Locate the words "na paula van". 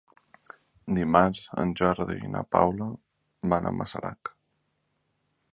2.37-3.69